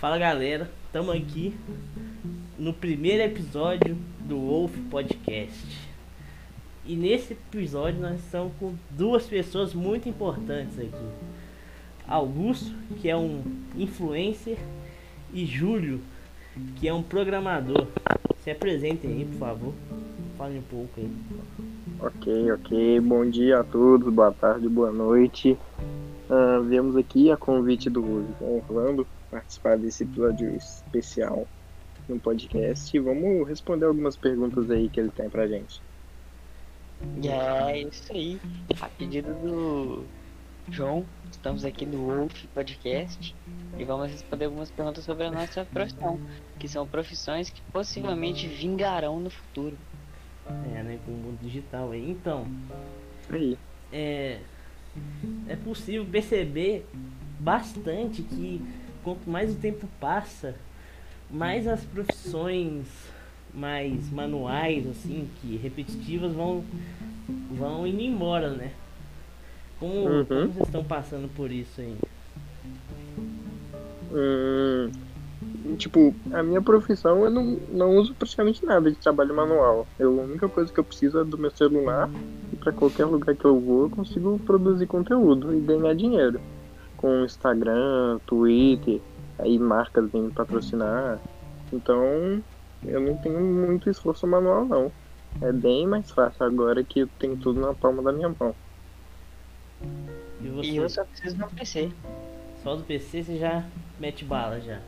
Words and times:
Fala 0.00 0.16
galera, 0.16 0.70
estamos 0.86 1.14
aqui 1.14 1.54
no 2.58 2.72
primeiro 2.72 3.22
episódio 3.22 3.98
do 4.20 4.38
Wolf 4.38 4.74
Podcast. 4.90 5.78
E 6.86 6.96
nesse 6.96 7.34
episódio 7.34 8.00
nós 8.00 8.18
estamos 8.18 8.50
com 8.58 8.74
duas 8.88 9.26
pessoas 9.26 9.74
muito 9.74 10.08
importantes 10.08 10.78
aqui. 10.78 11.06
Augusto, 12.08 12.74
que 12.98 13.10
é 13.10 13.16
um 13.16 13.42
influencer, 13.76 14.56
e 15.34 15.44
Júlio, 15.44 16.00
que 16.76 16.88
é 16.88 16.94
um 16.94 17.02
programador. 17.02 17.86
Se 18.42 18.50
apresentem 18.50 19.10
aí, 19.10 19.26
por 19.26 19.38
favor. 19.38 19.74
Fale 20.38 20.60
um 20.60 20.62
pouco 20.62 20.92
aí. 20.96 21.12
Ok, 22.00 22.52
ok. 22.52 23.00
Bom 23.00 23.28
dia 23.28 23.60
a 23.60 23.64
todos, 23.64 24.10
boa 24.10 24.32
tarde, 24.32 24.66
boa 24.66 24.90
noite. 24.90 25.58
Uh, 26.30 26.62
viemos 26.62 26.96
aqui 26.96 27.28
a 27.28 27.36
convite 27.36 27.90
do 27.90 28.24
Orlando 28.40 29.04
participar 29.28 29.76
desse 29.76 30.04
episódio 30.04 30.54
especial 30.54 31.44
no 32.08 32.20
podcast 32.20 32.96
e 32.96 33.00
vamos 33.00 33.48
responder 33.48 33.86
algumas 33.86 34.16
perguntas 34.16 34.70
aí 34.70 34.88
que 34.88 35.00
ele 35.00 35.10
tem 35.10 35.28
pra 35.28 35.48
gente. 35.48 35.82
É 37.24 37.80
isso 37.80 38.12
aí. 38.12 38.40
A 38.80 38.88
pedido 38.88 39.34
do 39.34 40.04
João, 40.68 41.04
estamos 41.32 41.64
aqui 41.64 41.84
no 41.84 42.06
Wolf 42.06 42.44
Podcast 42.54 43.34
e 43.76 43.84
vamos 43.84 44.12
responder 44.12 44.44
algumas 44.44 44.70
perguntas 44.70 45.02
sobre 45.02 45.24
a 45.24 45.32
nossa 45.32 45.64
profissão, 45.64 46.20
que 46.60 46.68
são 46.68 46.86
profissões 46.86 47.50
que 47.50 47.60
possivelmente 47.72 48.46
vingarão 48.46 49.18
no 49.18 49.30
futuro. 49.30 49.76
É, 50.46 50.82
né? 50.84 51.00
Com 51.04 51.10
o 51.10 51.16
mundo 51.16 51.38
digital 51.42 51.90
aí. 51.90 52.08
Então. 52.08 52.46
Aí. 53.28 53.58
É. 53.92 54.38
É 55.48 55.56
possível 55.56 56.06
perceber 56.10 56.86
bastante 57.38 58.22
que 58.22 58.60
quanto 59.02 59.28
mais 59.28 59.52
o 59.52 59.56
tempo 59.56 59.88
passa, 59.98 60.54
mais 61.30 61.66
as 61.66 61.82
profissões 61.84 62.86
mais 63.52 64.10
manuais, 64.10 64.86
assim, 64.86 65.28
que 65.40 65.56
repetitivas 65.56 66.32
vão, 66.32 66.64
vão 67.50 67.86
indo 67.86 68.00
embora, 68.00 68.50
né? 68.50 68.72
Como, 69.78 70.08
uhum. 70.08 70.24
como 70.24 70.46
vocês 70.52 70.66
estão 70.66 70.84
passando 70.84 71.28
por 71.34 71.50
isso 71.50 71.80
aí? 71.80 71.96
Hum, 74.12 74.90
tipo, 75.76 76.14
a 76.32 76.42
minha 76.42 76.60
profissão 76.60 77.24
eu 77.24 77.30
não, 77.30 77.58
não 77.70 77.96
uso 77.96 78.14
praticamente 78.14 78.64
nada 78.64 78.90
de 78.90 78.96
trabalho 78.96 79.34
manual. 79.34 79.86
Eu, 79.98 80.20
a 80.20 80.24
única 80.24 80.48
coisa 80.48 80.72
que 80.72 80.78
eu 80.78 80.84
preciso 80.84 81.18
é 81.20 81.24
do 81.24 81.38
meu 81.38 81.50
celular 81.50 82.10
e 82.49 82.49
para 82.60 82.72
qualquer 82.72 83.06
lugar 83.06 83.34
que 83.34 83.44
eu 83.44 83.58
vou 83.58 83.84
eu 83.84 83.90
consigo 83.90 84.38
produzir 84.40 84.86
conteúdo 84.86 85.54
e 85.54 85.60
ganhar 85.60 85.94
dinheiro. 85.94 86.40
Com 86.96 87.24
Instagram, 87.24 88.18
Twitter, 88.26 89.00
aí 89.38 89.58
marcas 89.58 90.10
vêm 90.10 90.30
patrocinar. 90.30 91.18
Então 91.72 92.42
eu 92.84 93.00
não 93.00 93.16
tenho 93.16 93.40
muito 93.40 93.90
esforço 93.90 94.26
manual 94.26 94.64
não. 94.64 94.92
É 95.40 95.52
bem 95.52 95.86
mais 95.86 96.10
fácil 96.10 96.44
agora 96.44 96.84
que 96.84 97.00
eu 97.00 97.08
tenho 97.18 97.36
tudo 97.36 97.60
na 97.60 97.72
palma 97.72 98.02
da 98.02 98.12
minha 98.12 98.34
mão. 98.38 98.54
E, 100.40 100.48
você? 100.48 100.70
e 100.70 100.76
eu 100.76 100.88
só 100.88 101.04
preciso 101.04 101.36
de 101.36 101.44
um 101.44 101.48
PC. 101.48 101.90
Só 102.62 102.76
do 102.76 102.82
PC 102.82 103.22
você 103.22 103.38
já 103.38 103.64
mete 103.98 104.24
bala 104.24 104.60
já. 104.60 104.80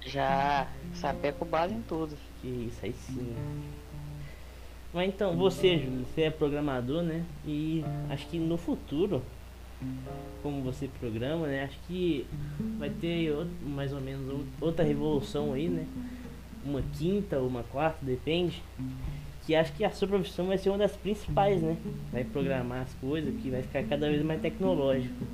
Já 0.00 0.68
sapeco 0.94 1.44
bala 1.44 1.72
em 1.72 1.82
tudo. 1.82 2.16
Que 2.40 2.68
isso 2.68 2.84
aí 2.84 2.92
sim. 2.92 3.34
Mas 4.96 5.10
então, 5.10 5.36
você, 5.36 5.76
Júlio, 5.76 6.06
você 6.06 6.22
é 6.22 6.30
programador, 6.30 7.02
né? 7.02 7.22
E 7.46 7.84
acho 8.08 8.26
que 8.28 8.38
no 8.38 8.56
futuro, 8.56 9.22
como 10.42 10.62
você 10.62 10.88
programa, 10.88 11.46
né? 11.46 11.64
Acho 11.64 11.78
que 11.86 12.26
vai 12.78 12.88
ter 12.88 13.30
outro, 13.30 13.52
mais 13.62 13.92
ou 13.92 14.00
menos 14.00 14.46
outra 14.58 14.82
revolução 14.82 15.52
aí, 15.52 15.68
né? 15.68 15.84
Uma 16.64 16.80
quinta 16.98 17.38
ou 17.38 17.46
uma 17.46 17.62
quarta, 17.62 17.98
depende. 18.00 18.62
Que 19.44 19.54
acho 19.54 19.70
que 19.74 19.84
a 19.84 19.90
sua 19.90 20.08
profissão 20.08 20.46
vai 20.46 20.56
ser 20.56 20.70
uma 20.70 20.78
das 20.78 20.96
principais, 20.96 21.60
né? 21.60 21.76
Vai 22.10 22.24
programar 22.24 22.80
as 22.80 22.94
coisas, 22.94 23.38
que 23.42 23.50
vai 23.50 23.60
ficar 23.60 23.82
cada 23.82 24.08
vez 24.08 24.22
mais 24.22 24.40
tecnológico. 24.40 25.26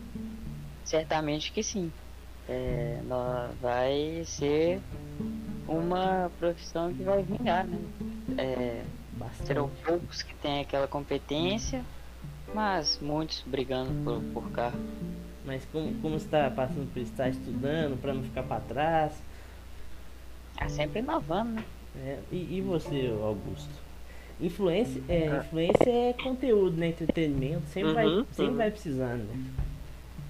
Certamente 0.84 1.52
que 1.52 1.62
sim 1.62 1.92
é, 2.48 2.98
vai 3.60 4.22
ser 4.24 4.80
uma 5.68 6.32
profissão 6.40 6.92
que 6.92 7.04
vai 7.04 7.22
vingar, 7.22 7.64
né? 7.64 7.78
É, 8.36 8.82
serão 9.44 9.70
poucos 9.84 10.22
que 10.22 10.34
têm 10.36 10.60
aquela 10.60 10.88
competência, 10.88 11.84
mas 12.54 12.98
muitos 13.00 13.42
brigando 13.46 13.92
por, 14.04 14.22
por 14.32 14.50
carro. 14.50 14.78
Mas 15.44 15.64
como, 15.72 15.94
como 16.00 16.16
está 16.16 16.50
passando 16.50 16.92
por 16.92 17.00
estar 17.00 17.28
estudando 17.28 18.00
para 18.00 18.14
não 18.14 18.22
ficar 18.22 18.42
para 18.44 18.60
trás? 18.60 19.12
Ah, 20.56 20.68
sempre 20.68 21.00
inovando, 21.00 21.54
né? 21.54 21.64
É, 21.96 22.18
e, 22.30 22.58
e 22.58 22.60
você, 22.60 23.12
Augusto? 23.22 23.70
Influência 24.40 25.02
é, 25.08 25.28
ah. 25.28 25.38
influência 25.38 25.90
é 25.90 26.12
conteúdo, 26.14 26.76
né? 26.76 26.88
Entretenimento, 26.88 27.66
sempre, 27.68 27.90
uhum, 27.90 27.94
vai, 27.94 28.26
sempre 28.32 28.52
uhum. 28.52 28.56
vai 28.56 28.70
precisando, 28.70 29.24
né? 29.24 29.44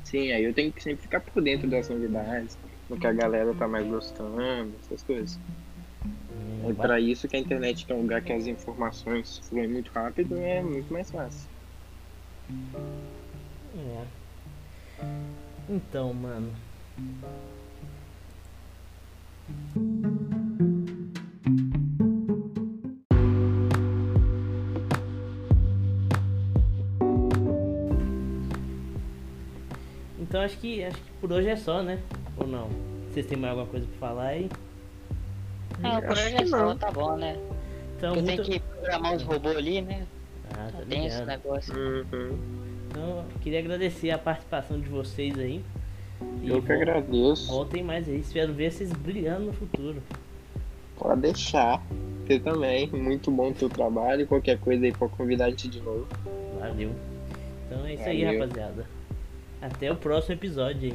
Sim, 0.05 0.33
aí 0.33 0.45
eu 0.45 0.53
tenho 0.53 0.73
que 0.73 0.83
sempre 0.83 1.03
ficar 1.03 1.21
por 1.21 1.43
dentro 1.43 1.69
das 1.69 1.89
novidades, 1.89 2.59
do 2.89 2.97
que 2.97 3.07
a 3.07 3.13
galera 3.13 3.55
tá 3.55 3.69
mais 3.69 3.87
gostando, 3.87 4.73
essas 4.83 5.03
coisas. 5.03 5.39
É 6.65 6.73
para 6.73 7.01
isso 7.01 7.27
que 7.27 7.37
a 7.37 7.39
internet, 7.39 7.85
que 7.85 7.93
é 7.93 7.95
um 7.95 8.03
lugar 8.03 8.23
que 8.23 8.33
as 8.33 8.47
informações 8.47 9.39
fluem 9.49 9.69
muito 9.69 9.91
rápido, 9.91 10.37
é 10.39 10.63
muito 10.63 10.93
mais 10.93 11.11
fácil. 11.11 11.49
É. 13.77 14.05
Então, 15.69 16.15
mano. 16.15 16.53
Então 30.19 30.41
acho 30.41 30.57
que 30.59 30.83
acho 30.85 30.97
que 30.97 31.11
por 31.21 31.33
hoje 31.33 31.49
é 31.49 31.57
só, 31.57 31.83
né? 31.83 31.99
Ou 32.37 32.47
não? 32.47 32.69
Vocês 33.11 33.27
têm 33.27 33.37
mais 33.37 33.51
alguma 33.51 33.67
coisa 33.69 33.87
pra 33.87 33.99
falar 33.99 34.29
aí? 34.29 34.49
Não, 35.83 36.01
por 36.01 36.13
hoje 36.13 36.35
é 36.37 36.47
só, 36.47 36.75
tá 36.75 36.91
bom, 36.91 37.17
né? 37.17 37.37
Então, 37.97 38.15
muito... 38.15 38.27
tem 38.27 38.43
que 38.43 38.61
programar 38.61 39.15
os 39.15 39.23
robôs 39.23 39.57
ali, 39.57 39.83
né? 39.83 40.07
Ah, 40.55 40.69
tá 40.73 40.79
tem 40.89 41.07
esse 41.07 41.25
negócio. 41.25 41.75
Uhum. 41.75 42.39
Então, 42.89 43.25
queria 43.41 43.59
agradecer 43.59 44.11
a 44.11 44.19
participação 44.19 44.79
de 44.79 44.89
vocês 44.89 45.39
aí. 45.39 45.63
Eu 46.45 46.63
que 46.63 46.73
agradeço. 46.73 47.49
Voltem 47.49 47.83
mais 47.83 48.09
aí, 48.09 48.21
espero 48.21 48.53
ver 48.53 48.71
vocês 48.71 48.93
brilhando 48.93 49.47
no 49.47 49.53
futuro. 49.53 50.03
Pode 50.97 51.21
deixar. 51.21 51.83
Você 52.27 52.39
também. 52.39 52.89
Muito 52.91 53.31
bom 53.31 53.51
o 53.51 53.55
teu 53.55 53.69
trabalho. 53.69 54.27
Qualquer 54.27 54.59
coisa 54.59 54.85
aí 54.85 54.93
pode 54.93 55.13
convidar 55.15 55.47
a 55.47 55.51
gente 55.51 55.69
de 55.69 55.81
novo. 55.81 56.07
Valeu. 56.61 56.93
Então 57.67 57.87
é 57.87 57.95
isso 57.95 58.05
Valeu. 58.05 58.29
aí, 58.29 58.39
rapaziada. 58.39 58.87
Até 59.61 59.91
o 59.91 59.97
próximo 59.97 60.35
episódio, 60.35 60.89
hein? 60.89 60.95